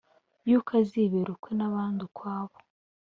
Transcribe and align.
Yuko 0.49 0.71
azibera 0.81 1.29
ukwe 1.35 1.51
nabandi 1.57 1.99
ukwabo 2.07 2.55